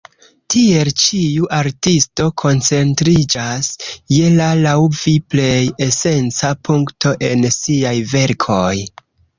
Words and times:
Tiel 0.51 0.89
ĉiu 1.01 1.49
artisto 1.57 2.25
koncentriĝas 2.43 3.69
je 4.17 4.33
la 4.41 4.49
laŭ 4.65 4.75
vi 5.03 5.15
plej 5.35 5.63
esenca 5.91 6.53
punkto 6.71 7.17
en 7.31 7.49
siaj 7.61 7.97
verkoj. 8.17 8.75